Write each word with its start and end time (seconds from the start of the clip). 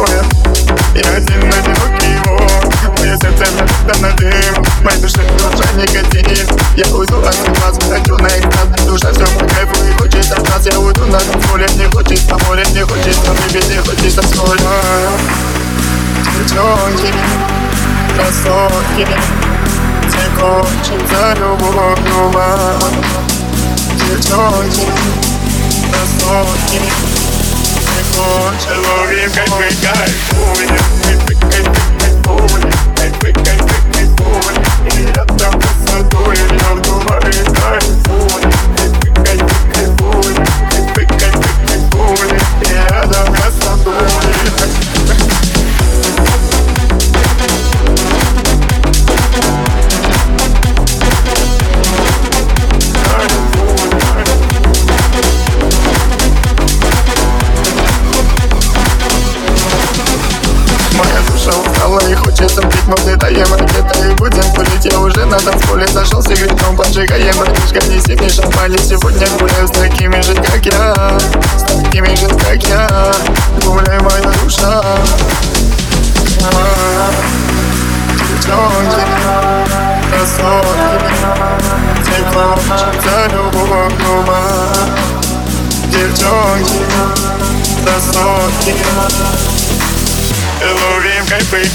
Боя, 0.00 0.24
я 0.94 1.10
один 1.14 1.52
одинокий 1.52 2.14
его 2.24 2.40
Мое 2.96 3.18
сердце 3.18 3.44
набито 3.52 4.00
на 4.00 4.10
дым, 4.12 4.64
моей 4.82 4.98
душе 4.98 5.20
душа 5.36 5.70
никотин 5.76 6.48
Я 6.74 6.86
уйду 6.94 7.18
от 7.18 7.36
вас, 7.58 7.78
хочу 7.86 8.16
на 8.16 8.28
экстаз 8.28 8.86
Душа 8.86 9.12
все 9.12 9.26
мой 9.34 9.46
кайф, 9.50 9.68
не 9.82 9.92
хочет 9.98 10.48
нас 10.48 10.66
Я 10.66 10.78
уйду 10.78 11.04
на 11.04 11.18
танцполе, 11.18 11.66
не 11.76 11.84
хочется 11.84 12.38
море 12.46 12.64
Не 12.72 12.80
хочется 12.80 13.30
небе, 13.52 13.62
не 13.68 13.76
хочется 13.76 14.22
соль 14.34 14.58
Девчонки, 16.24 17.12
красотки 18.16 19.06
Все 20.08 20.24
кончится 20.40 21.36
любовь, 21.38 21.98
Девчонки, 24.08 24.86
красотки 25.92 27.29
хочешь 28.14 28.78
ловим, 28.78 29.30
как 29.32 29.48
мы 29.50 29.68
кайфуем 29.82 30.68
Кайфуем, 32.96 33.34
кайфуем, 33.44 33.84
кайфуем 33.92 34.56
И 34.86 35.06
рядом 35.06 35.60
с 35.60 35.90
собой 35.90 36.36
я 36.36 36.46
кайфуем 37.54 38.52
Кайфуем, 39.24 39.56
кайфуем, 39.74 40.36
кайфуем 41.66 42.40
И 42.62 42.72
с 43.50 43.64
собой 43.64 44.29
пить 62.48 62.86
Мы 62.86 62.94
взлетаем 62.94 63.52
ракетой 63.52 64.12
и 64.12 64.14
будем 64.14 64.42
курить. 64.54 64.84
Я 64.84 64.98
уже 64.98 65.24
на 65.26 65.38
танцполе 65.38 65.86
зашел 65.86 66.22
с 66.22 66.26
сигаретом 66.26 66.76
Поджигаем 66.76 67.36
братишка, 67.36 67.84
неси 67.86 68.14
мне 68.14 68.28
шампань 68.28 68.78
сегодня 68.78 69.26
гуляю 69.38 69.68
с 69.68 69.70
такими 69.70 70.20
же, 70.22 70.34
как 70.34 70.64
я. 70.64 71.18
С 71.56 71.62
такими 71.62 72.14
же, 72.14 72.28
как 72.28 72.62
я. 72.66 73.12
Гуляй, 73.64 74.00
моя 74.00 74.32
душа. 74.42 74.82
Девчонки, 78.16 79.04
красотки 80.10 81.14
Все 82.02 82.24
хочется 82.32 83.28
любовь 83.32 83.92
дома 83.98 84.40
Девчонки, 85.90 86.80
красотки 87.84 88.74
Ловим 90.62 91.26
кайфы, 91.26 91.70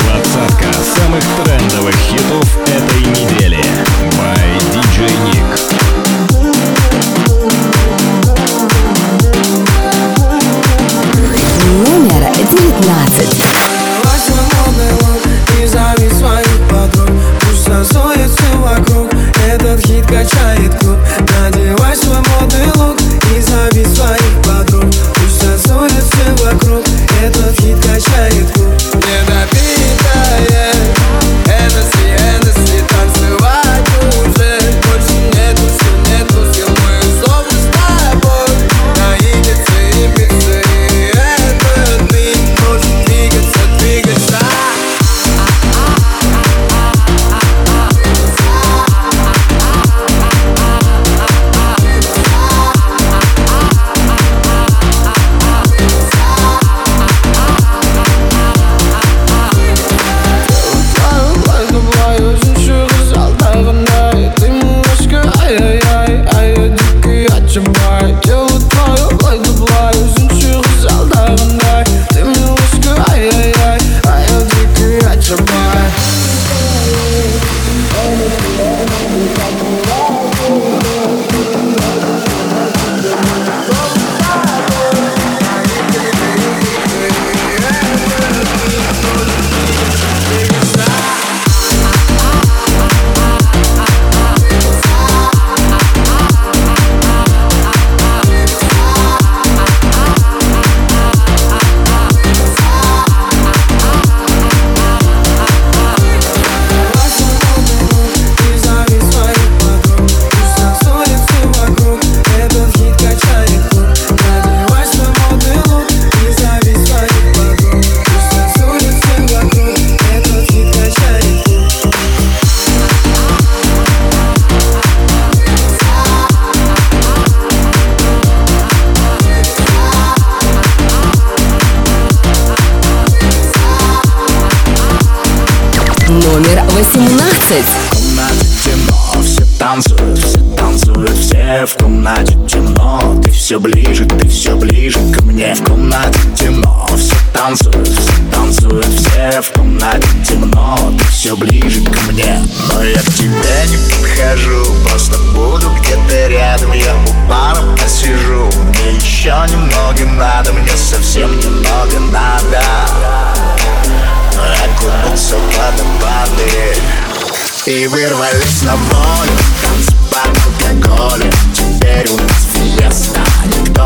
Двадцатка 0.00 0.72
самых 0.96 1.24
трендовых 1.42 1.94
хитов 1.94 2.58
этой 2.66 3.00
недели. 3.00 3.58
By 4.18 4.58
DJ 4.72 5.08
Nick. 5.24 5.50
Номер 11.86 12.22
девятнадцать. 12.50 13.34
Своих 16.18 16.58
подруг 16.70 17.10
Пусть 17.40 17.68
вокруг, 18.54 19.10
этот 19.46 19.80
хит 19.84 20.06
качает 20.06 20.83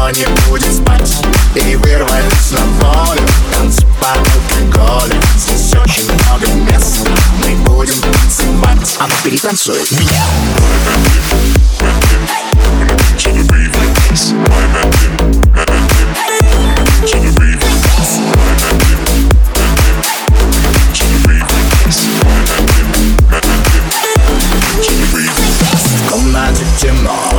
Никто 0.08 0.22
не 0.22 0.48
будет 0.48 0.72
спать. 0.74 1.16
И 1.54 1.76
вырвались 1.76 2.50
на 2.52 2.64
волю 2.80 3.20
Танцы 3.52 3.84
под 4.00 4.16
алкоголем 4.16 5.20
Здесь 5.36 5.74
очень 5.74 6.10
много 6.10 6.46
места 6.46 7.10
Мы 7.44 7.54
будем 7.56 8.00
танцевать. 8.00 8.96
А 9.00 9.06
ну 9.06 9.14
перетанцуй. 9.22 9.76
Меня. 9.90 10.24
To 13.18 13.32
the 13.34 13.58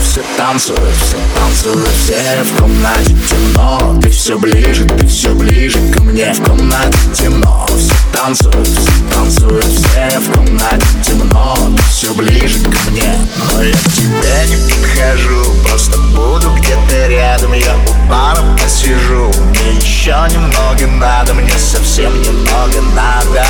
все 0.09 0.23
танцуют, 0.37 0.81
все 0.81 1.17
танцуют, 1.49 1.87
все 2.03 2.43
в 2.43 2.61
комнате 2.61 3.15
темно. 3.27 3.99
Ты 4.01 4.09
все 4.09 4.37
ближе, 4.37 4.85
ты 4.85 5.07
все 5.07 5.33
ближе 5.33 5.79
ко 5.91 6.01
мне 6.01 6.33
В 6.33 6.43
комнате 6.43 6.97
темно, 7.13 7.65
все 7.77 7.93
танцуют, 8.13 8.67
все 8.67 8.91
танцуют, 9.13 9.65
все 9.65 10.19
в 10.19 10.31
комнате 10.31 10.85
темно. 11.03 11.55
Ты 11.75 11.83
все 11.83 12.13
ближе 12.13 12.59
ко 12.63 12.91
мне, 12.91 13.15
но 13.37 13.63
я 13.63 13.73
к 13.73 13.91
тебе 13.93 14.47
не 14.47 14.57
подхожу 14.57 15.53
Просто 15.67 15.97
буду 16.15 16.51
где-то 16.57 17.07
рядом, 17.07 17.53
я 17.53 17.75
у 17.75 18.09
бара 18.09 18.41
посижу 18.61 19.31
Мне 19.49 19.73
еще 19.73 20.15
немного 20.31 20.87
надо, 20.87 21.33
мне 21.33 21.53
совсем 21.57 22.21
немного 22.21 22.81
надо. 22.95 23.45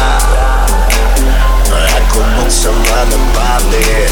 Окунуться 1.98 2.72
в 2.72 2.80
водопады 2.80 4.10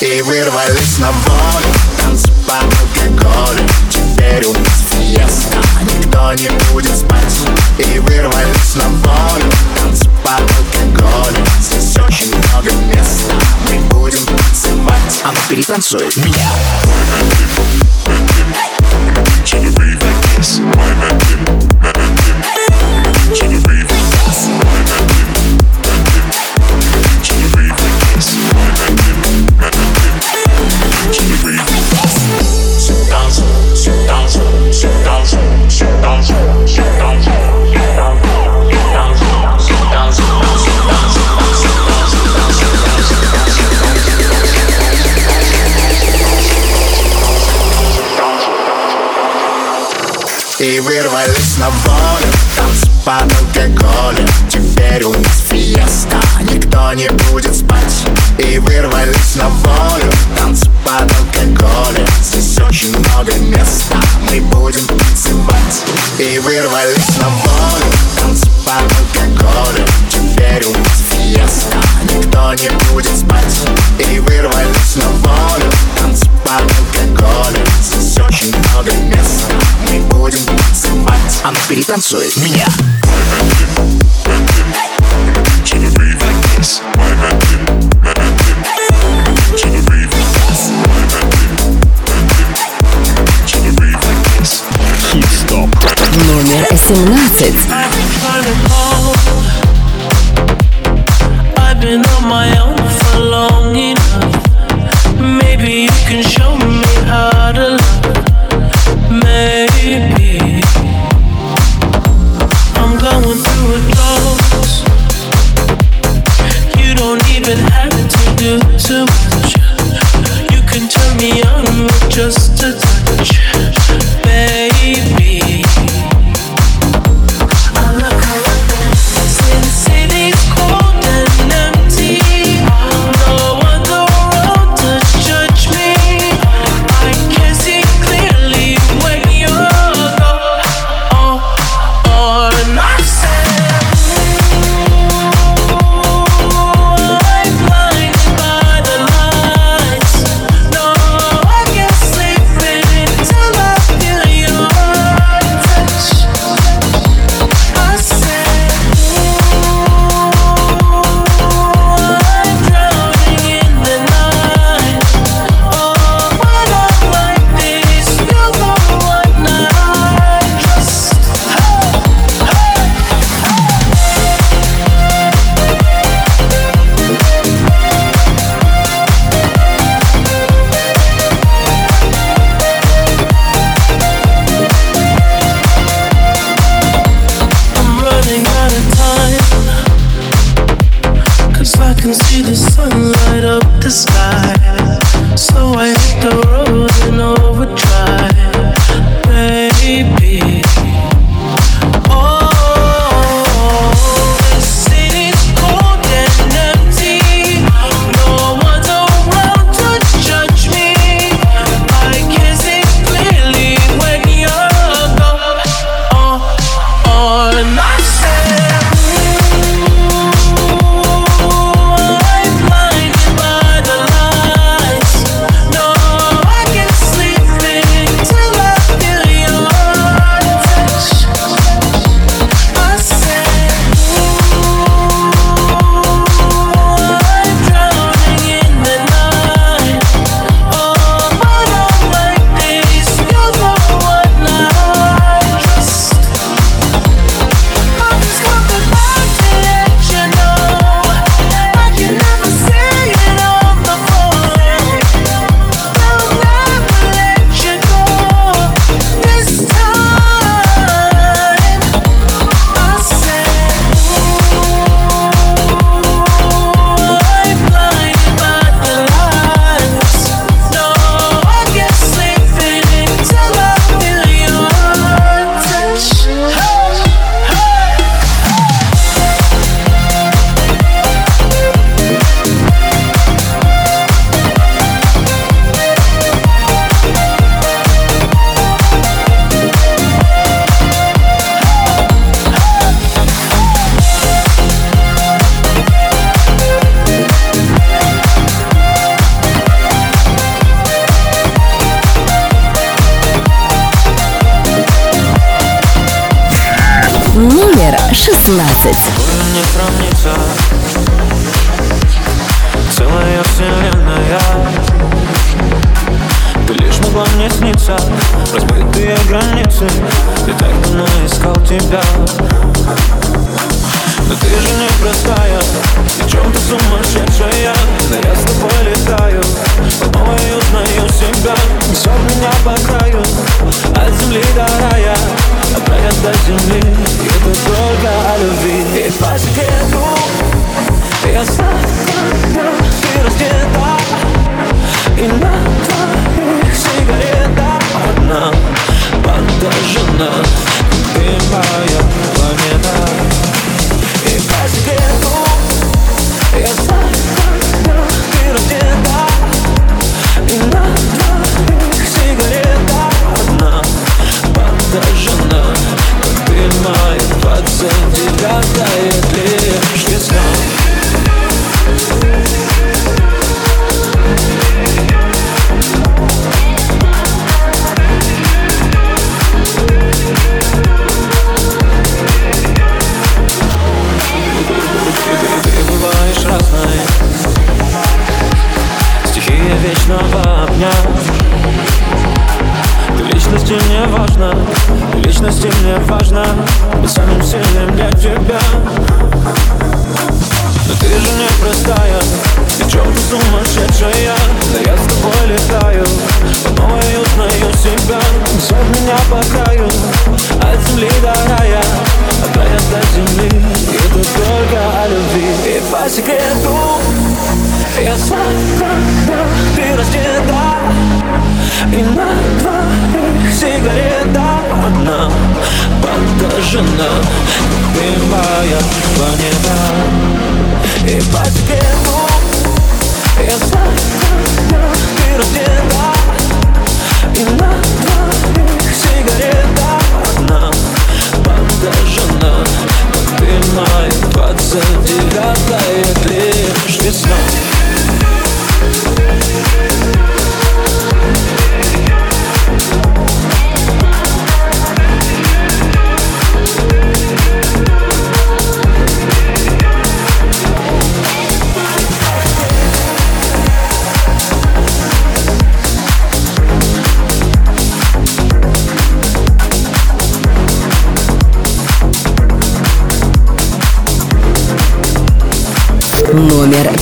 и 0.00 0.22
вырвались 0.22 0.98
на 0.98 1.10
волю. 1.10 1.74
Танцы 1.98 2.29
под 2.50 2.64
алкоголем 2.80 3.66
Теперь 3.88 4.44
у 4.44 4.52
нас 4.52 4.84
фиеста 4.90 5.58
Никто 5.82 6.32
не 6.34 6.50
будет 6.72 6.96
спать 6.96 7.38
И 7.78 7.98
вырвались 8.00 8.74
на 8.74 8.88
волю 8.88 9.44
Танцы 9.76 10.08
под 10.24 10.40
алкоголем 10.40 11.46
Здесь 11.60 11.96
очень 11.98 12.34
много 12.34 12.72
места 12.86 13.34
Мы 13.68 13.78
будем 13.90 14.24
танцевать 14.26 15.22
А 15.24 15.32
ну 15.32 15.38
перетанцуй 15.48 16.10
меня 16.16 16.50
To 23.32 23.46
the 23.46 23.62
beat 23.68 23.89
И 50.60 50.78
вырвались 50.80 51.56
на 51.56 51.70
волю 51.70 52.32
Танцы 52.54 52.86
под 53.02 53.32
алкоголем 53.32 54.28
Теперь 54.50 55.04
у 55.04 55.12
нас 55.12 55.49
фиеста 55.70 56.20
Никто 56.52 56.92
не 56.94 57.08
будет 57.30 57.54
спать. 57.54 58.06
И 58.38 58.58
вырвались 58.58 59.36
на 59.36 59.48
волю 59.48 60.12
Танцы 60.36 60.68
под 60.84 61.12
алкоголем. 61.12 62.06
Здесь 62.22 62.58
очень 62.58 62.96
много 62.98 63.32
места 63.34 63.96
Мы 64.30 64.40
будем 64.40 64.84
танцевать. 64.86 65.82
И 66.18 66.38
вырвались 66.38 67.16
на 67.18 67.28
волю 67.28 67.84
Танцы 68.18 68.46
под 68.64 68.92
алкоголем. 68.98 69.86
Теперь 70.08 70.64
у 70.64 70.72
нас 70.72 71.02
фиеста 71.10 71.76
Никто 72.04 72.54
не 72.54 72.70
будет 72.92 73.16
спать. 73.16 73.60
И 73.98 74.18
вырвались 74.20 74.96
на 74.96 75.08
волю 75.08 75.70
Танцы 75.98 76.26
под 76.44 76.62
алкоголем. 76.62 77.66
Здесь 77.82 78.18
очень 78.18 78.54
много 78.56 78.92
места 78.92 79.54
Мы 79.88 80.00
будем 80.08 80.44
танцевать. 80.44 81.40
А 81.44 81.50
ну 81.52 81.58
перетанцуй 81.68 82.32
меня. 82.36 82.66
To 83.40 83.76
the 83.76 84.09
I've 101.56 101.80
been 101.80 102.04
on 102.04 102.28
my 102.28 102.58
own 102.58 102.76
for 102.76 103.18
long 103.20 103.76
enough. 103.76 103.99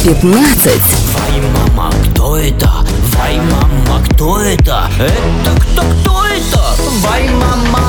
15. 0.08 0.72
Вай, 1.12 1.42
мама, 1.52 1.92
кто 1.92 2.38
это? 2.38 2.72
Вай, 3.14 3.38
мама, 3.40 4.02
кто 4.08 4.40
это? 4.40 4.88
Это 4.98 5.60
кто, 5.60 5.82
кто 5.82 6.24
это? 6.24 6.62
Вай, 7.02 7.28
мама. 7.28 7.82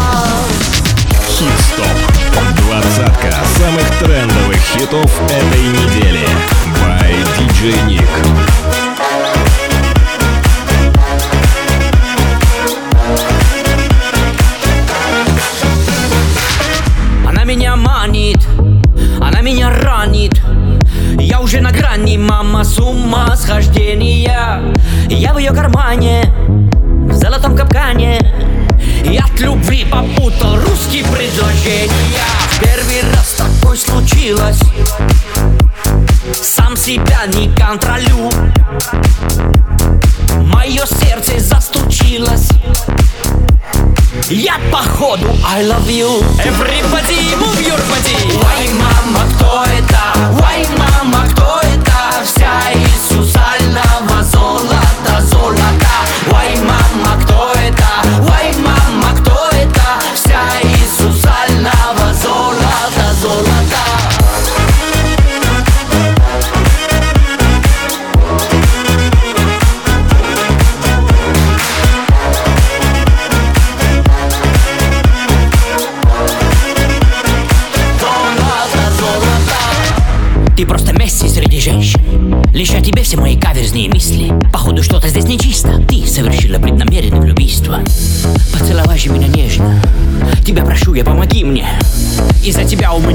Хит-стоп. 1.29 1.87
Двадцатка 2.57 3.33
самых 3.57 3.87
трендовых 3.99 4.57
хитов 4.57 5.09
этой 5.29 5.61
недели. 5.61 5.98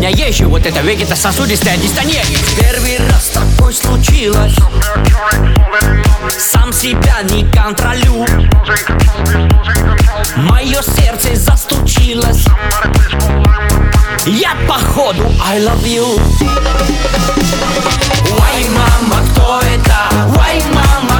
меня 0.04 0.26
еще 0.26 0.44
Вот 0.44 0.66
это 0.66 0.80
вегета 0.80 1.16
сосудистая 1.16 1.78
дистония 1.78 2.22
Первый 2.60 2.98
раз 3.08 3.30
такой 3.30 3.72
случилось. 3.72 4.54
Сам 6.28 6.72
себя 6.72 7.22
не 7.22 7.50
контролю. 7.50 8.26
Мое 10.36 10.82
сердце 10.82 11.34
застучилось. 11.36 12.44
Я 14.26 14.54
походу 14.68 15.32
I 15.42 15.60
love 15.60 15.84
you. 15.84 16.20
Why, 18.30 18.70
мама, 18.70 19.22
кто 19.32 19.60
это? 19.60 19.96
Why, 20.36 20.62
мама? 20.74 21.13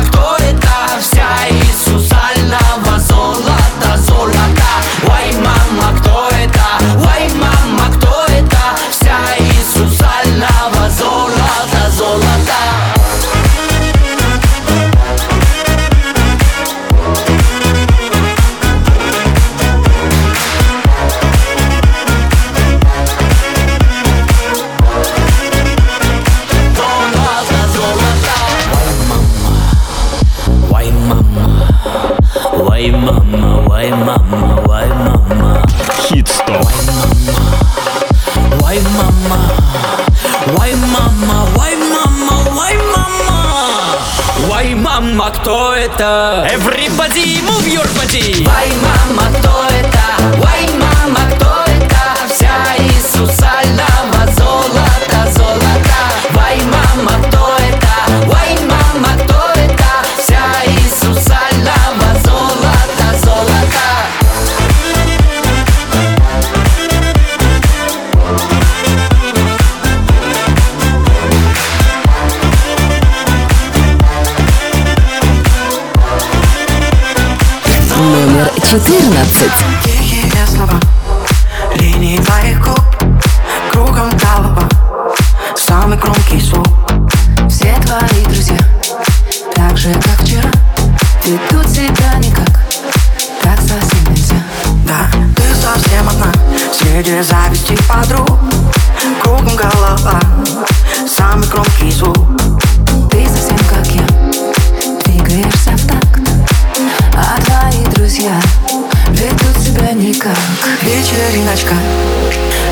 никак 110.14 110.36
Вечериночка, 110.82 111.74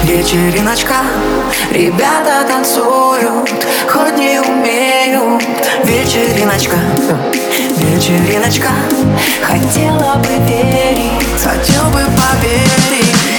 вечериночка. 0.05 0.95
Ребята 1.71 2.45
танцуют, 2.47 3.51
хоть 3.89 4.17
не 4.19 4.41
умеют. 4.41 5.43
Вечериночка, 5.85 6.77
вечериночка. 7.77 8.69
Хотела 9.43 10.17
бы 10.17 10.29
верить, 10.49 11.43
хотел 11.43 11.85
бы 11.91 12.01
поверить. 12.17 13.32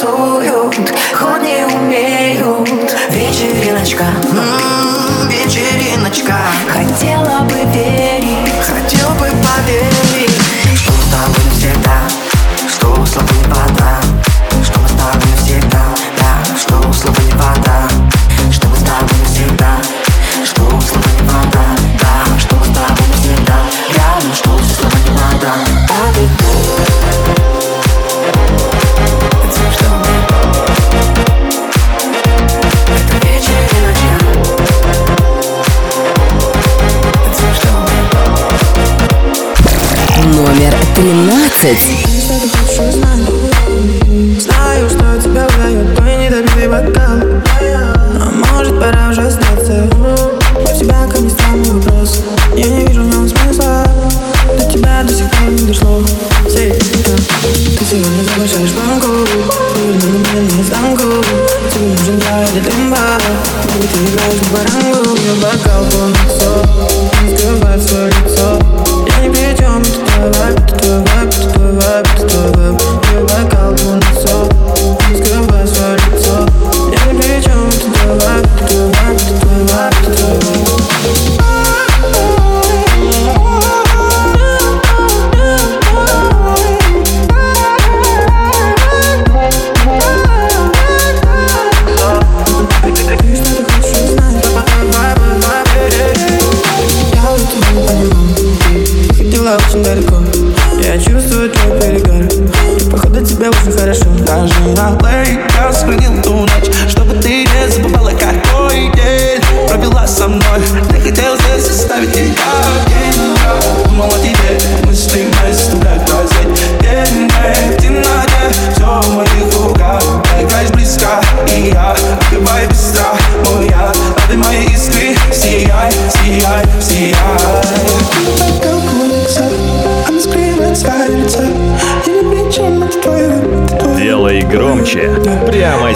so 0.00 0.40
you 0.40 0.59
Acids. 41.62 41.99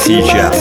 сейчас. 0.04 0.54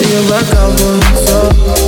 You're 0.00 0.22
like 0.30 0.50
I 0.54 0.68
was 0.68 1.30
up 1.32 1.87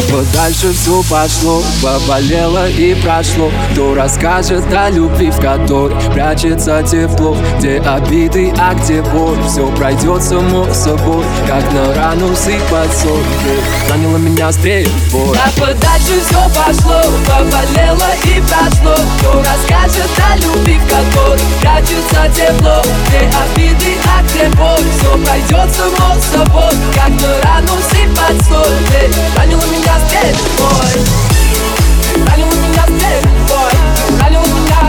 А 0.00 0.12
подальше 0.12 0.72
все 0.72 1.02
пошло, 1.10 1.62
поболело 1.82 2.68
и 2.68 2.94
прошло. 2.94 3.50
Кто 3.72 3.94
расскажет 3.94 4.64
о 4.72 4.88
любви, 4.90 5.30
в 5.30 5.36
которой 5.40 5.94
прячется 6.12 6.82
тепло, 6.82 7.36
где 7.58 7.80
обиды, 7.80 8.52
а 8.58 8.74
где 8.74 9.02
боль. 9.02 9.38
Все 9.46 9.66
пройдет 9.76 10.22
само 10.22 10.72
собой, 10.72 11.24
как 11.46 11.70
на 11.72 11.94
рану 11.94 12.34
сыпать 12.34 12.96
соль. 12.96 13.24
Заняла 13.88 14.18
меня 14.18 14.50
стрельбой. 14.52 15.36
А 15.36 15.60
подальше 15.60 16.20
все 16.26 16.42
пошло, 16.54 17.02
поболело 17.26 18.10
и 18.24 18.40
прошло. 18.40 18.96
Кто 19.18 19.38
расскажет 19.38 20.10
о 20.32 20.36
любви, 20.36 20.78
в 20.78 20.88
которой 20.88 21.40
прячется 21.60 22.30
тепло, 22.34 22.82
где 23.06 23.18
обиды, 23.18 23.96
а 24.06 24.22
где 24.22 24.48
боль 24.56 24.84
Все 24.98 25.18
пройдет 25.24 25.70
само 25.74 26.14
собой 26.32 26.72
Как 26.94 27.10
на 27.10 27.40
рану 27.42 27.76
сыпать 27.90 28.46
соль 28.48 29.30
ранила 29.36 29.64
меня 29.66 29.89
здесь, 30.06 30.36
бой 30.58 31.04
Ранила 32.26 32.52
меня 32.52 32.84
здесь, 32.88 33.24
бой 33.48 33.72
Ранила 34.20 34.46
меня, 34.46 34.80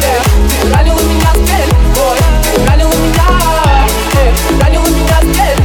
yeah. 0.00 0.74
Ранила 0.74 1.00
меня 1.00 1.30
здесь, 1.34 1.72
бой 1.94 2.18
Ранила 2.66 2.92
меня, 2.94 3.26
yeah. 4.14 4.62
Ранила 4.62 4.88
меня 4.88 5.18
здесь, 5.22 5.59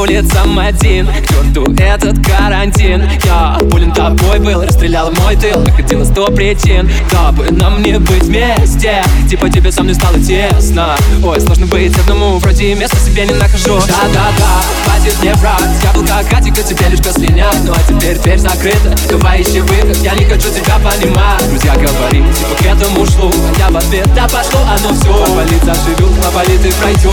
улицам 0.00 0.58
один. 0.58 1.06
К 1.06 1.28
черту 1.28 1.74
этот 1.78 2.24
карантин? 2.26 3.08
Я 3.24 3.58
болен 3.64 3.92
тобой 3.92 4.38
был, 4.38 4.62
расстрелял 4.62 5.12
мой 5.12 5.36
тыл. 5.36 5.60
Находила 5.60 6.04
сто 6.04 6.26
причин, 6.26 6.90
дабы 7.10 7.50
нам 7.50 7.82
не 7.82 7.98
быть 7.98 8.24
вместе. 8.24 9.04
Типа 9.28 9.50
тебе 9.50 9.70
со 9.70 9.82
мной 9.82 9.94
стало 9.94 10.18
тесно. 10.18 10.96
Ой, 11.22 11.40
сложно 11.40 11.66
быть 11.66 11.96
одному, 11.98 12.38
вроде 12.38 12.74
места 12.74 12.96
себе 12.96 13.26
не 13.26 13.34
нахожу. 13.34 13.78
Да-да-да, 13.80 14.62
хватит 14.84 15.20
мне 15.20 15.34
врать. 15.34 15.60
Я 15.82 15.92
был 15.92 16.06
как 16.06 16.32
Атика, 16.32 16.62
тебе 16.62 16.86
лишь 16.88 17.00
слинять 17.12 17.56
Ну 17.64 17.72
а 17.72 17.78
теперь 17.88 18.18
дверь 18.18 18.38
закрыта, 18.38 18.94
давай 19.08 19.42
ищи 19.42 19.60
выход 19.60 19.96
Я 19.98 20.14
не 20.14 20.24
хочу 20.24 20.48
тебя 20.50 20.78
понимать. 20.78 21.48
Друзья 21.48 21.74
говорили, 21.74 22.32
типа 22.32 22.54
к 22.58 22.66
этому 22.66 23.06
шло 23.06 23.30
А 23.30 23.58
я 23.58 23.70
в 23.70 23.76
ответ, 23.76 24.08
да 24.14 24.24
пошло 24.24 24.60
оно 24.62 24.94
все 24.94 25.26
Поболит 25.26 25.62
заживет, 25.64 26.24
поболит 26.24 26.64
и 26.64 26.72
пройдет 26.80 27.12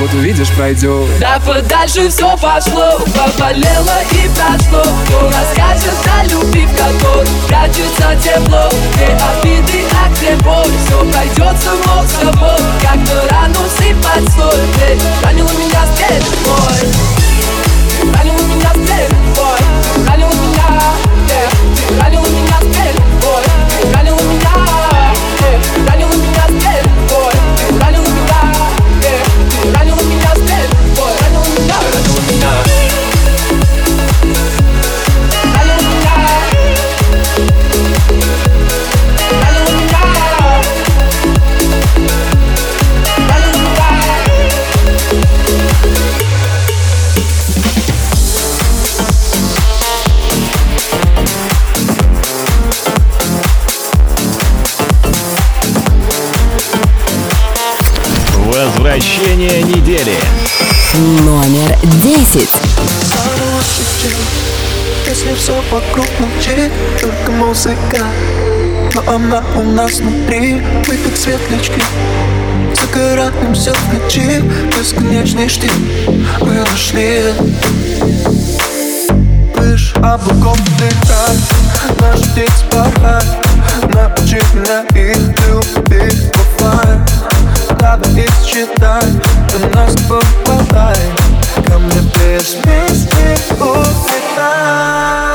Вот 0.00 0.12
увидишь, 0.14 0.48
пройдет 0.50 1.08
Да 1.20 1.40
подальше 1.74 2.08
все 2.08 2.36
пошло 2.36 2.98
Поболело 3.14 3.98
и 4.12 4.28
прошло. 4.28 4.82
Кто 5.06 5.26
расскажет 5.26 5.94
о 6.18 6.24
любви, 6.24 6.66
в 6.66 6.76
которой 6.76 7.26
прячется 7.46 8.16
тепло 8.22 8.68
Где 8.94 9.06
обиды, 9.06 9.84
а 9.92 10.08
где 10.14 10.36
боль. 10.36 10.64
Все 10.86 11.04
пройдет 11.10 11.62
само 11.62 12.04
собой 12.06 12.58
Как 12.80 12.96
на 12.96 13.28
рану 13.28 13.60
сыпать 13.76 14.32
соль 14.34 14.88
Эй, 14.88 14.98
ранила 15.22 15.50
меня 15.50 15.86
здесь, 15.94 16.24
бой 16.44 17.23
музыка 67.84 68.04
Но 68.94 69.14
она 69.14 69.42
у 69.56 69.62
нас 69.62 69.98
внутри, 69.98 70.62
мы 70.88 70.96
как 70.96 71.16
светлячки. 71.16 71.82
Загораемся 72.74 73.72
в 73.74 73.94
ночи, 73.94 74.42
бесконечный 74.76 75.48
штиль. 75.48 75.70
Мы 76.40 76.54
нашли 76.54 77.24
Выше 79.56 79.96
облаков 79.96 80.58
летать, 80.80 82.00
наши 82.00 82.22
птицы 82.30 82.64
порхать 82.70 83.26
Научи 83.92 84.40
меня 84.54 84.84
их 84.94 85.16
любить, 85.48 86.32
бывает. 86.58 87.00
Давай 87.80 88.24
их 88.24 88.30
считай, 88.44 89.02
ты 89.50 89.76
нас 89.76 89.94
попадай 90.08 90.96
Ко 91.66 91.78
мне 91.78 92.00
ближе 92.00 92.58
вместе 92.62 93.38
улетай 93.60 95.33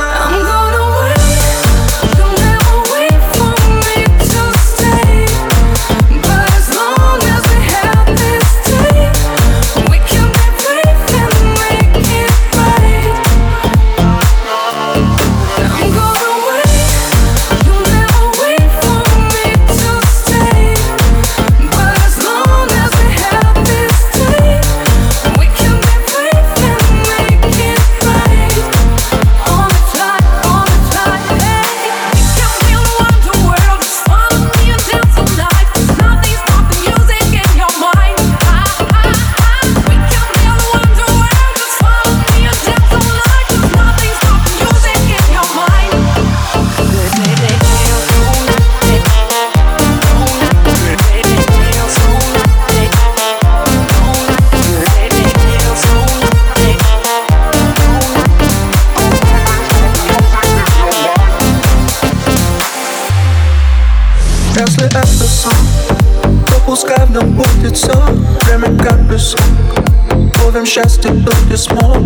счастье 70.79 71.11
был 71.11 71.33
не 71.49 71.57
смог 71.57 71.97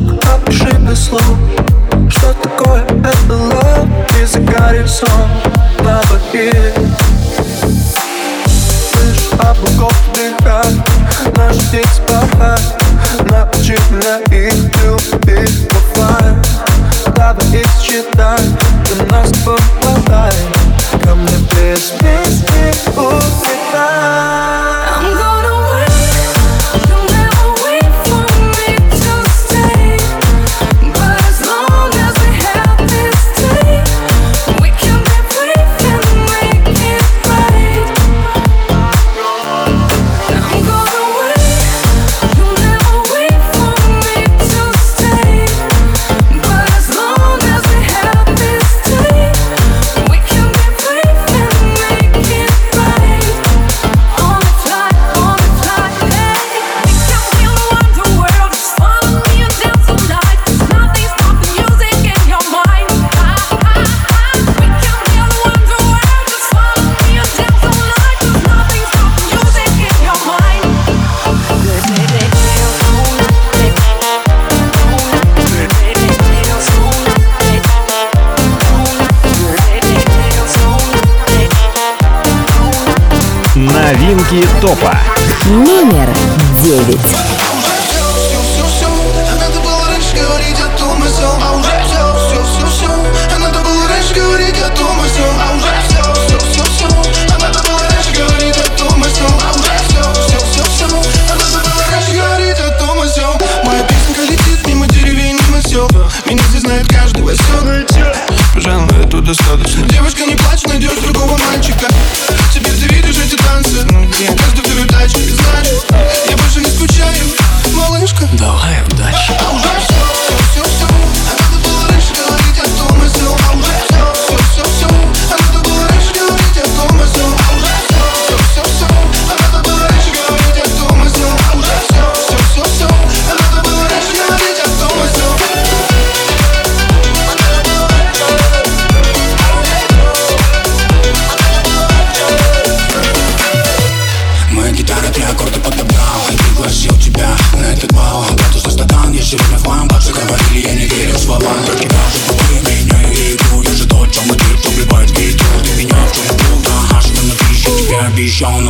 без 0.87 0.95
слов 0.95 1.37
Что 2.09 2.33
такое? 2.33 2.83
Это 2.83 3.33
лоб 3.33 3.87
И 4.19 4.25
за 4.25 4.39
сон. 4.87 5.07
На 5.79 6.01
воде 6.09 6.73
Слышь, 8.47 9.29
облаков 9.39 9.93
дыхать 10.13 11.35
наш 11.35 11.57
день 11.71 11.83
спахать 11.93 12.75
Научи 13.29 13.77
меня 13.91 14.19
их 14.31 14.53
любить 14.81 15.69
Бывает 15.69 16.47
Давай 17.15 17.61
их 17.61 17.67
считай 17.81 18.39
Ты 18.85 19.03
нас 19.11 19.31
попадает. 19.45 20.35
Ко 21.03 21.15
мне 21.15 21.37
без 21.51 21.93
песни, 21.99 22.99
ух 22.99 23.32
новинки 84.33 84.47
топа. 84.61 84.97
Номер 85.49 86.09
девять. 86.63 87.32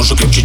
Muszę 0.03 0.15
kręcić 0.15 0.42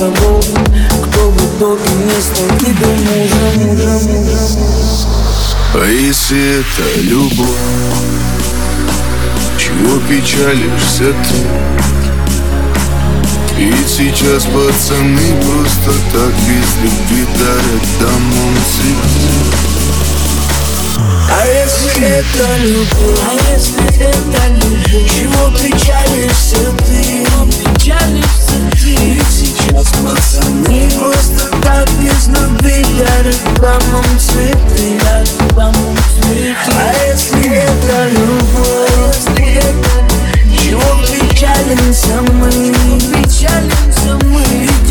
собой 0.00 0.42
Кто 1.04 1.30
бы 1.30 1.42
тот 1.58 1.78
не 1.78 2.20
стал 2.22 2.48
тебе 2.58 2.86
мужем, 2.86 3.68
мужем, 3.68 4.02
мужем 4.22 5.06
А 5.74 5.86
если 5.86 6.60
это 6.60 7.00
любовь 7.02 7.46
Чего 9.58 10.00
печалишься 10.08 11.12
ты? 11.24 11.40
И 13.62 13.74
сейчас 13.86 14.44
пацаны 14.44 15.28
просто 15.42 15.92
так 16.14 16.32
без 16.48 16.70
любви 16.82 17.26
дарят 17.38 17.84
домом 18.00 18.54
цветы 18.72 19.28
А 21.30 21.46
если 21.46 22.04
это 22.06 22.46
любовь, 22.62 23.20
а 23.28 23.32
если 23.52 23.84
это 24.00 24.42
любовь, 24.64 25.10
чего 25.10 25.42
печалишься 25.58 26.62
ты? 26.86 27.69
печалишься 27.90 28.54
ты 28.72 28.94
Ведь 28.96 29.26
сейчас 29.28 29.88
просто 29.98 30.42
так 31.62 31.88
без 32.00 32.26
нужды 32.28 32.84
Дарят 32.98 33.36
дамам 33.60 34.04
цветы, 34.18 34.98
дарят 35.02 35.54
дамам 35.54 35.96
цветы 36.22 36.54
А 36.76 36.92
если 37.08 37.56
это 37.56 38.08
любовь, 38.10 38.90
чего 40.58 40.82
печалимся 41.06 42.20
мы? 42.32 42.50
Чего 42.50 42.98
печалимся 43.12 44.18
мы? 44.26 44.89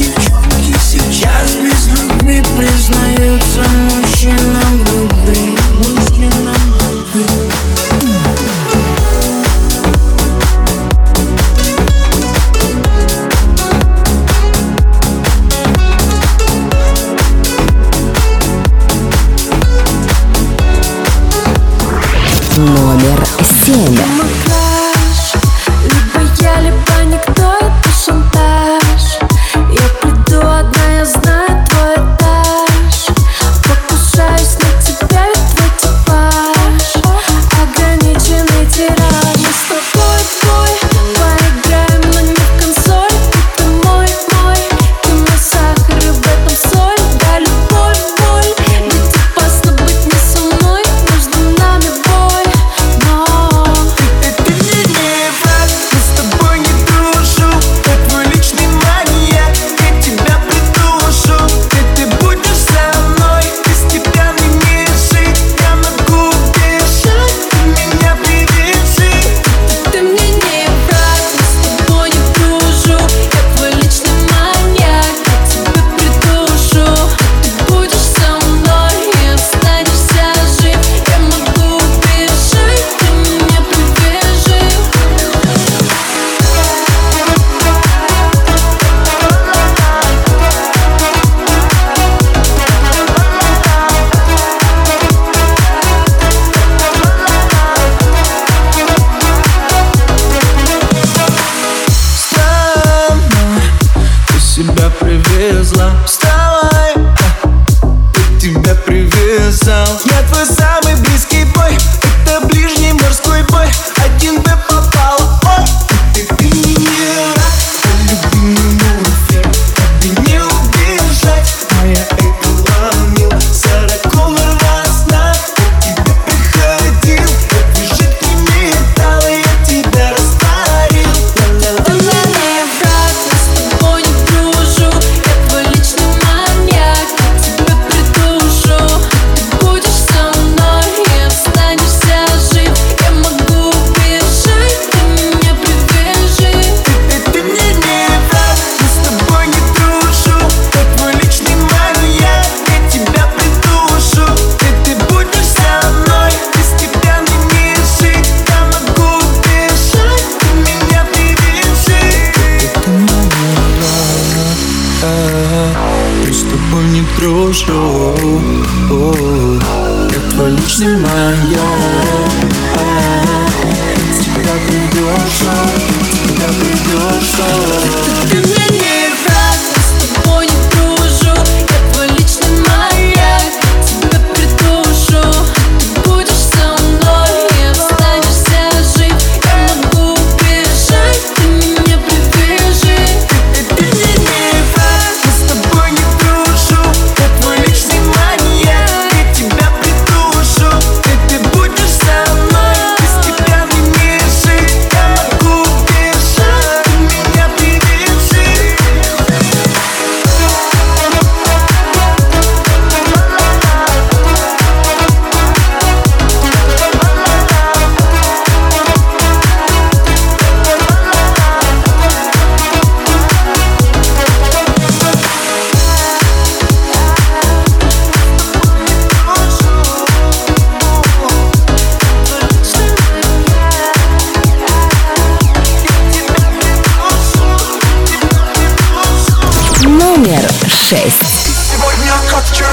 Сегодня 240.90 242.14
как 242.32 242.44
вчера, 242.46 242.68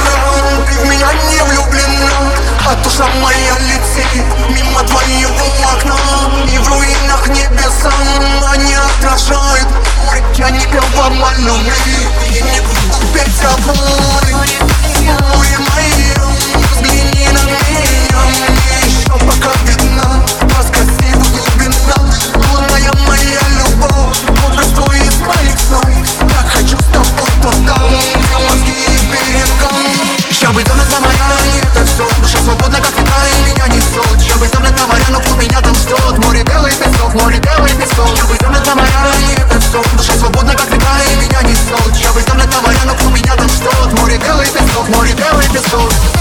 ты 0.67 0.73
в 0.79 0.89
меня 0.89 1.13
не 1.29 1.43
влюблена 1.43 2.33
А 2.67 2.75
душа 2.77 3.07
моя 3.21 3.59
летит 3.59 4.25
мимо 4.49 4.83
твоего 4.85 5.47
окна 5.75 5.99
И 6.51 6.57
в 6.57 6.67
руинах 6.67 7.29
небеса 7.29 7.93
они 8.55 8.75
отражают 8.75 9.69
Я 10.39 10.49
не 10.49 10.65
пел 10.65 10.83
вам 10.95 11.23
о 11.23 11.35
любви 11.35 12.09
И 12.31 12.43
не 12.43 12.61
буду 12.63 13.07
петь 13.13 13.45
о 13.45 14.56
море 37.17 37.39
белый 37.39 37.73
песок 37.73 38.09
бы 38.29 38.37
там 38.39 38.53
моя, 38.79 39.13
и 39.21 39.35
это 39.41 39.61
все 39.61 39.83
Душа 39.97 40.13
свободна, 40.15 40.53
как 40.53 40.71
ветра, 40.71 40.99
и 41.13 41.17
меня 41.17 41.43
несет 41.43 41.97
Я 41.97 42.13
бы 42.13 42.23
там 42.23 42.39
это 42.39 42.61
моря, 42.61 42.81
но 42.87 42.95
кто 42.95 43.09
меня 43.11 43.35
там 43.37 43.49
ждет 43.49 44.01
Море 44.01 44.19
белый 44.19 44.47
песок, 44.47 44.89
море 44.89 45.13
белый 45.13 45.49
песок 45.49 46.16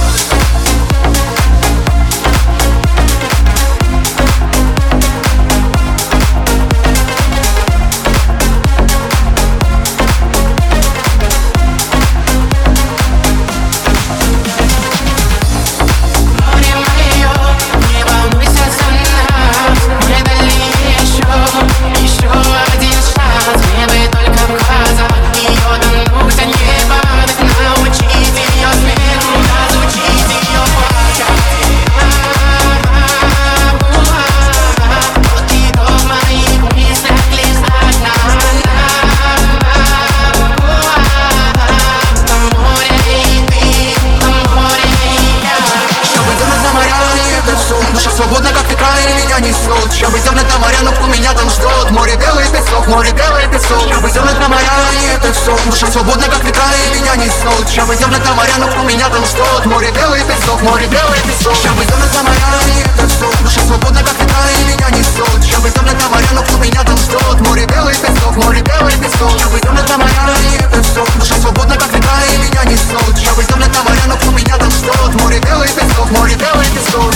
земля 54.15 54.33
там 54.39 54.51
моря, 54.51 54.71
и 54.93 55.15
это 55.15 55.33
все 55.33 55.55
Душа 55.65 55.87
свободна, 55.87 56.25
как 56.27 56.43
ветра, 56.43 56.63
и 56.71 56.99
меня 56.99 57.15
несет 57.15 57.69
Я 57.75 57.85
бы 57.85 57.95
земля 57.95 58.17
там 58.19 58.35
моря, 58.35 58.55
но 58.57 58.67
у 58.81 58.87
меня 58.87 59.09
там 59.09 59.25
ждет 59.25 59.65
Море 59.65 59.91
белый 59.91 60.21
песок, 60.23 60.61
море 60.61 60.87
белый 60.87 61.19
песок. 61.27 61.55
Я 61.63 61.71
бы 61.73 61.83
земля 61.83 62.07
там 62.13 62.25
моря, 62.25 62.49
и 62.71 62.79
это 62.87 63.07
все 63.07 63.27
Душа 63.43 63.61
свободна, 63.67 63.99
как 63.99 64.15
ветра, 64.15 64.47
и 64.59 64.63
меня 64.71 64.89
несет 64.91 65.43
Я 65.43 65.59
бы 65.59 65.69
земля 65.69 65.93
там 65.99 66.11
моря, 66.11 66.27
но 66.31 66.41
у 66.41 66.57
меня 66.63 66.81
там 66.83 66.97
ждет 66.97 67.41
Море 67.41 67.65
белый 67.65 67.95
песок, 67.95 68.35
море 68.37 68.61
белый 68.61 68.95
песок. 68.95 69.35
Я 69.37 69.47
бы 69.47 69.59
земля 69.59 69.83
там 69.83 69.99
моря, 69.99 70.25
и 70.47 70.63
это 70.63 70.81
все 70.81 71.03
Душа 71.19 71.35
свободна, 71.35 71.75
как 71.75 71.91
ветра, 71.91 72.15
и 72.31 72.37
меня 72.37 72.63
несет 72.63 73.17
Я 73.19 73.33
бы 73.33 73.43
земля 73.43 73.67
там 73.67 73.83
моря, 73.83 74.05
но 74.07 74.15
у 74.15 74.31
меня 74.31 74.57
там 74.57 74.71
ждет 74.71 75.21
Море 75.21 75.39
белый 75.39 75.67
песок, 75.67 76.09
море 76.11 76.35
белый 76.35 76.67
песок. 76.71 77.11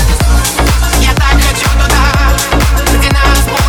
Я 1.00 1.14
так 1.16 1.39
хочу 1.39 1.70
туда, 1.80 2.04
где 2.91 3.10
нас 3.10 3.39
будет 3.47 3.68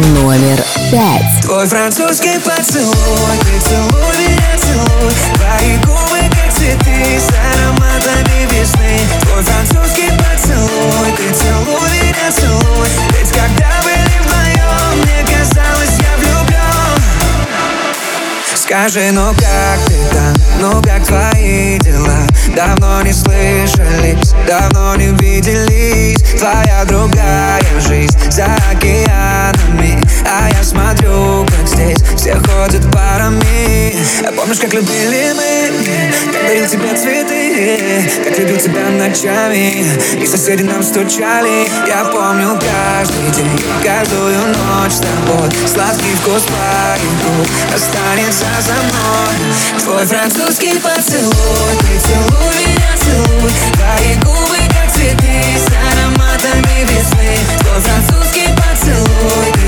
Номер 0.00 0.64
пять. 0.90 1.42
Твой 1.42 1.66
французский 1.66 2.38
поцелуй, 2.38 3.36
ты 3.40 3.60
целуй 3.68 4.16
меня, 4.18 4.56
целуй. 4.58 5.12
Твои 5.34 5.76
губы, 5.76 6.20
как 6.30 6.50
цветы, 6.54 7.20
с 7.20 7.28
ароматами 7.28 8.48
весны. 8.50 9.00
Твой 9.20 9.42
французский 9.42 10.08
поцелуй, 10.16 11.12
ты 11.18 11.34
целуй 11.34 11.90
меня, 12.02 12.32
целуй. 12.32 12.88
Ведь 13.10 13.30
когда 13.30 13.68
были 13.84 14.20
вдвоем, 14.22 15.02
мне 15.02 15.22
казалось, 15.26 15.98
я 15.98 16.16
влюблен. 16.16 17.02
Скажи, 18.54 19.10
ну 19.12 19.34
как 19.34 19.80
ты 19.86 19.98
там, 20.14 20.34
ну 20.60 20.82
как 20.82 21.04
твои 21.04 21.78
дела 21.80 22.29
Давно 22.54 23.02
не 23.02 23.12
слышались, 23.12 24.34
давно 24.46 24.96
не 24.96 25.08
виделись. 25.18 26.20
Твоя 26.38 26.84
другая 26.84 27.60
жизнь 27.86 28.18
за 28.30 28.46
океанами 28.70 30.02
А 30.26 30.48
я 30.50 30.62
смотрю, 30.62 31.44
как 31.46 31.66
здесь 31.66 31.98
все 32.30 32.38
ходят 32.52 32.90
парами 32.92 33.96
А 34.26 34.32
Помнишь, 34.32 34.58
как 34.58 34.72
любили 34.72 35.32
мы, 35.34 36.32
как 36.32 36.46
дарил 36.46 36.66
тебе 36.66 36.96
цветы? 36.96 38.10
Как 38.24 38.38
любил 38.38 38.56
тебя 38.56 38.88
ночами, 38.90 39.84
и 40.20 40.26
соседи 40.26 40.62
нам 40.62 40.82
стучали. 40.82 41.68
Я 41.86 42.04
помню 42.04 42.58
каждый 42.58 43.30
день, 43.34 43.64
каждую 43.84 44.38
ночь 44.38 44.92
с 44.92 45.00
тобой. 45.00 45.50
Сладкий 45.66 46.14
вкус 46.22 46.42
твоих 46.42 47.74
останется 47.74 48.46
за 48.60 48.72
мной. 48.72 49.82
Твой 49.82 50.06
французский 50.06 50.78
поцелуй, 50.78 51.76
ты 51.80 51.98
целуй 52.00 52.66
меня, 52.66 52.92
целуй. 53.04 53.50
Твои 53.74 54.14
губы, 54.24 54.58
как 54.68 54.92
цветы, 54.92 55.42
с 55.58 55.68
ароматами 55.68 56.84
весны. 56.84 57.36
Твой 57.60 57.80
французский 57.80 58.48
поцелуй, 58.56 59.59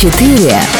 4 0.00 0.77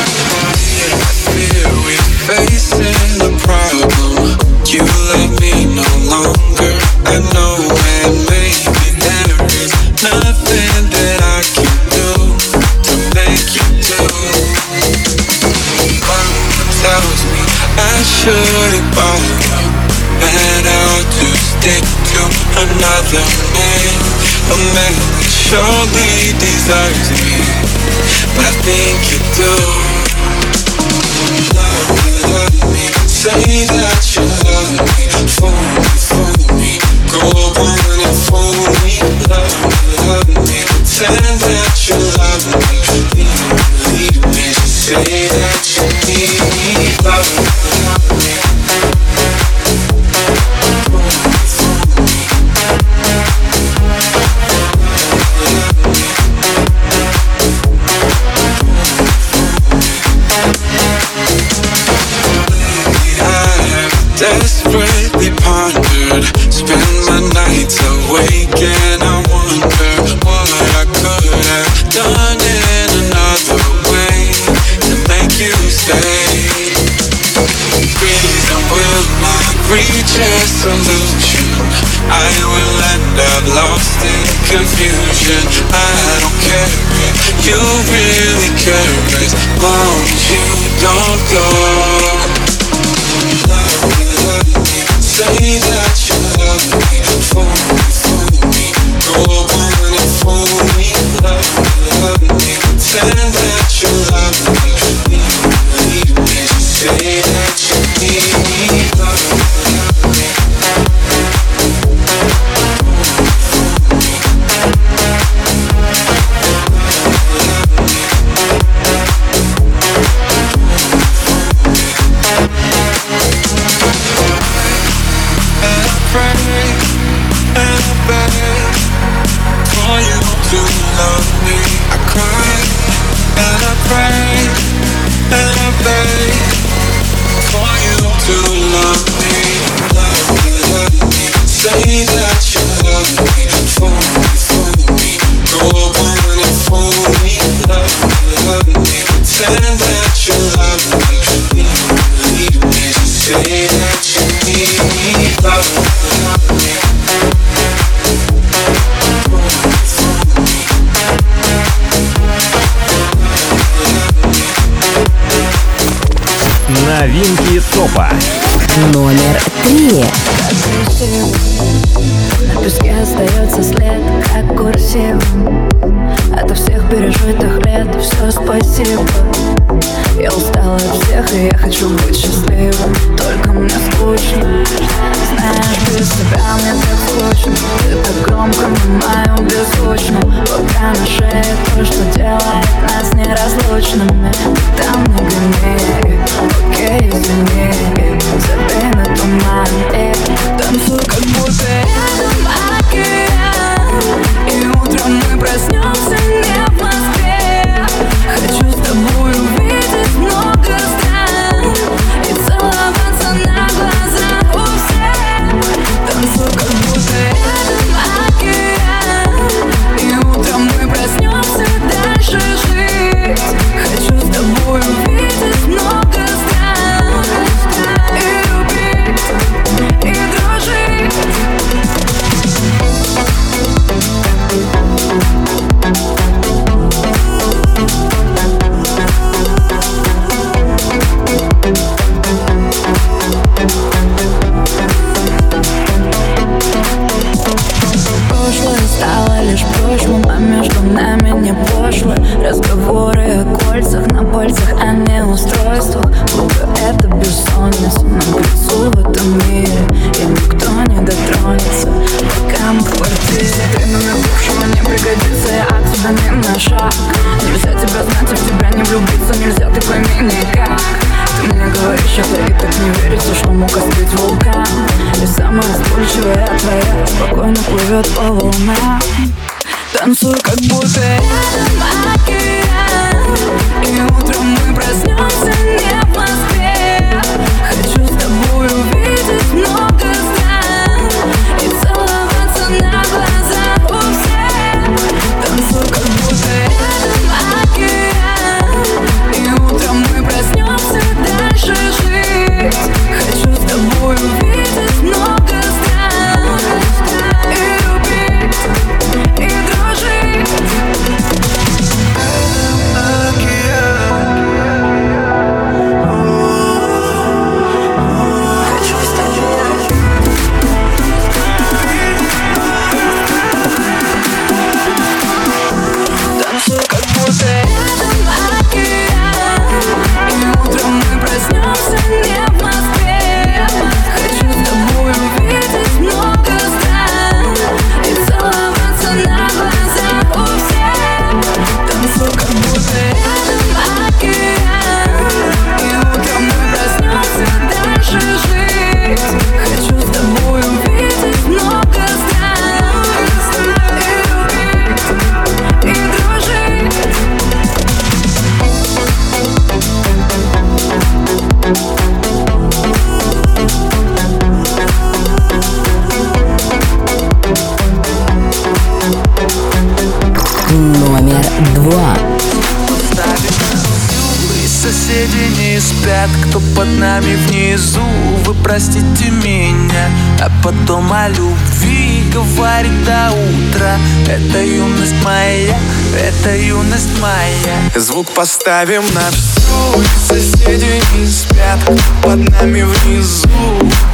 простите 378.79 379.31
меня, 379.31 380.09
а 380.41 380.49
потом 380.63 381.13
о 381.13 381.29
любви 381.29 382.23
говорит 382.33 383.05
до 383.05 383.33
утра. 383.33 383.97
Это 384.29 384.63
юность 384.63 385.17
моя, 385.25 385.77
это 386.17 386.57
юность 386.57 387.21
моя. 387.21 387.91
Звук 387.97 388.31
поставим 388.31 389.03
на 389.15 389.31
всю 389.33 390.29
соседи 390.29 391.03
не 391.17 391.27
спят 391.27 391.81
Под 392.23 392.37
нами 392.51 392.83
внизу. 392.83 393.49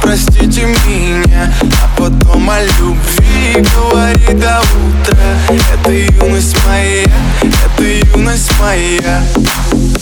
Простите 0.01 0.65
меня 0.65 1.53
А 1.61 1.97
потом 1.97 2.49
о 2.49 2.61
любви 2.61 3.65
Говори 3.75 4.33
до 4.33 4.61
утра. 4.61 5.57
Это 5.73 5.91
юность 5.91 6.57
моя 6.65 7.05
Это 7.41 7.83
юность 7.83 8.51
моя. 8.59 9.23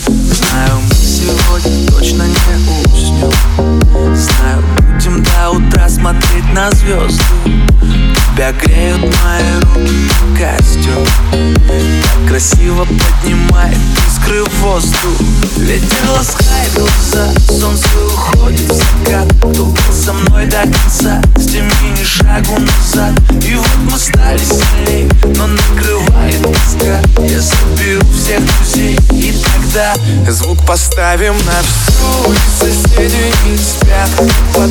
Знаю, 0.08 0.80
сегодня 1.24 1.88
точно 1.90 2.24
не 2.24 2.92
уснем 2.92 3.32
Знаю, 4.14 4.62
будем 4.94 5.22
до 5.22 5.50
утра 5.50 5.88
смотреть 5.88 6.52
на 6.52 6.70
звезды 6.70 7.22
Тебя 8.34 8.52
греют 8.52 9.00
мои 9.00 9.60
руки 9.60 9.94
и 9.94 10.38
костюм 10.38 11.06
Так 11.66 12.28
красиво 12.28 12.84
поднимает 12.84 13.78
искры 14.24 14.44
в 14.44 14.60
воздух. 14.60 15.20
Ветер 15.56 16.10
ласкает 16.10 16.72
глаза, 16.74 17.32
солнце 17.48 17.88
уходит 18.06 18.70
в 18.70 18.74
закат. 18.74 19.32
Был 19.40 19.76
со 19.92 20.12
мной 20.12 20.46
до 20.46 20.62
конца, 20.62 21.20
с 21.36 21.46
теми 21.46 21.70
ни 21.98 22.04
шагу 22.04 22.58
назад. 22.58 23.12
И 23.44 23.54
вот 23.54 23.76
мы 23.90 23.98
стали 23.98 24.38
сильней, 24.38 25.08
но 25.36 25.46
накрывает 25.46 26.42
тоска. 26.42 27.00
Я 27.22 27.40
соберу 27.40 28.02
всех 28.12 28.40
друзей 28.44 28.98
и 29.12 29.32
тогда 29.32 29.94
Звук 30.28 30.64
поставим 30.66 31.34
на 31.44 31.62
всю 31.62 32.32
И 32.32 32.36
соседи 32.58 33.32
не 33.46 33.56
спят. 33.56 34.10
Под 34.54 34.70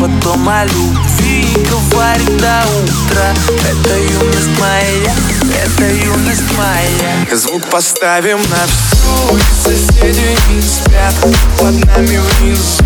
потом 0.00 0.48
о 0.48 0.64
любви 0.64 1.46
Говорит 1.90 2.36
до 2.38 2.62
утра. 2.82 3.34
Это 3.68 3.98
юность 3.98 4.58
моя, 4.58 5.14
это 5.62 5.94
юность 5.94 6.52
моя. 6.56 7.36
Звук 7.36 7.66
поставим 7.66 8.38
на 8.38 8.66
всю 8.66 9.36
И 9.36 9.42
соседи 9.62 10.36
не 10.48 10.62
спят. 10.62 11.14
Под 11.58 11.84
нами 11.84 12.18
внизу 12.18 12.84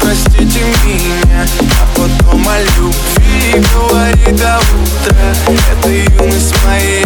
Простите 0.00 0.64
меня. 0.84 1.46
А 1.80 1.98
потом 1.98 2.48
о 2.48 2.58
любви 2.60 3.64
Говори 3.72 4.32
до 4.32 4.58
утра. 4.58 5.56
Это 5.72 5.88
юность 5.88 6.54
моя 6.64 7.04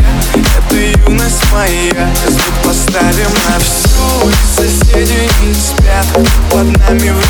Это 0.57 0.77
юность 1.09 1.53
моя. 1.53 2.11
Звук 2.29 2.55
поставим 2.65 3.31
на 3.49 3.59
всю 3.59 4.29
И 4.29 4.57
соседи 4.57 5.29
не 5.43 5.55
спят. 5.55 6.07
Под 6.51 6.67
нами 6.79 7.11
внизу 7.11 7.24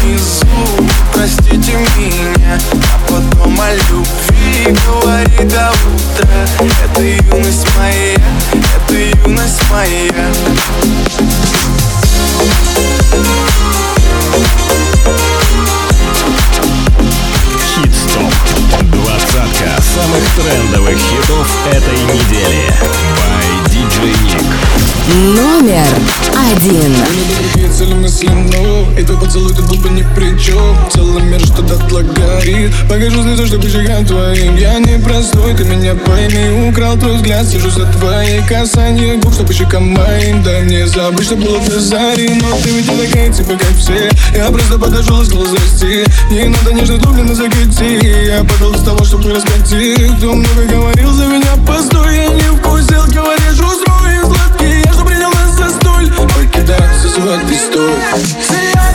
горит 32.64 32.88
Покажу 32.88 33.22
слезы, 33.22 33.46
чтобы 33.46 33.68
шагам 33.68 34.04
твоим. 34.06 34.56
Я 34.56 34.78
не 34.78 34.98
простой, 34.98 35.54
ты 35.54 35.64
меня 35.64 35.94
пойми. 35.94 36.68
Украл 36.68 36.96
твой 36.96 37.16
взгляд, 37.16 37.46
сижу 37.46 37.70
за 37.70 37.86
твои 37.86 38.40
касания 38.42 39.16
Губ, 39.18 39.34
что 39.34 39.44
по 39.44 39.52
щекам 39.52 39.88
моим 39.88 40.42
Дай 40.42 40.62
мне 40.62 40.86
забыть, 40.86 41.26
что 41.26 41.36
было 41.36 41.60
до 41.60 41.80
зари 41.80 42.30
Но 42.40 42.56
ты 42.62 42.70
ведь 42.70 42.90
не 42.90 43.06
такая, 43.06 43.32
типа 43.32 43.52
как 43.52 43.76
все. 43.76 44.10
Я 44.34 44.50
просто 44.50 44.78
подошел 44.78 45.22
и 45.22 45.24
стал 45.24 45.44
зрасти 45.46 46.04
Не 46.30 46.44
надо 46.44 46.72
нежно 46.72 46.98
дубленно 46.98 47.34
закати 47.34 48.26
Я 48.26 48.44
подал 48.44 48.74
из 48.74 48.82
того, 48.82 49.04
чтобы 49.04 49.34
раскатить. 49.34 50.16
Кто 50.18 50.34
много 50.34 50.64
говорил 50.68 51.10
за 51.12 51.26
меня, 51.26 51.56
постой 51.66 52.16
Я 52.16 52.28
не 52.28 52.56
вкусил, 52.56 53.04
говоришь, 53.06 53.60
узрой 53.60 54.20
сладкий. 54.22 54.82
Я 54.84 54.92
же 54.92 55.04
принял 55.04 55.30
нас 55.30 55.56
за 55.56 55.70
столь 55.70 56.10
Покидаться 56.10 57.08
сладкий 57.08 57.56
стой 57.56 58.93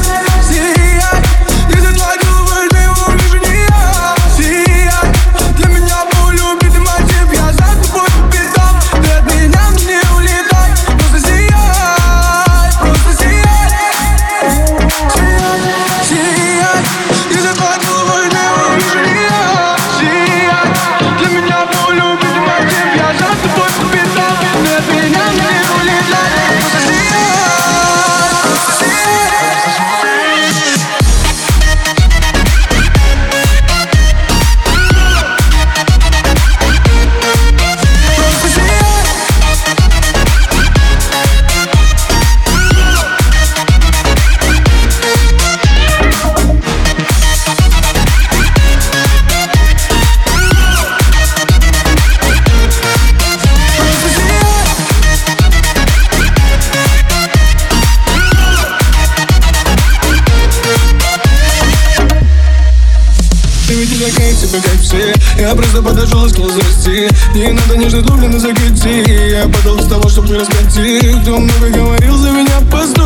здрасте 67.00 67.10
Не 67.34 67.52
надо 67.52 67.78
нежно 67.78 68.02
глубины 68.02 68.39
закрути 68.39 69.04
Я 69.32 69.47
подал 69.47 69.80
с 69.80 69.88
того, 69.88 70.10
чтобы 70.10 70.38
раскати 70.38 71.16
Кто 71.22 71.38
много 71.38 71.70
говорил 71.70 72.16
за 72.18 72.32
меня, 72.32 72.60
постой 72.72 72.99